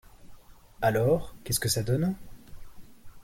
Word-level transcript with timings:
Alors 0.81 1.35
qu’est-ce 1.43 1.59
que 1.59 1.69
ça 1.69 1.83
donne? 1.83 2.15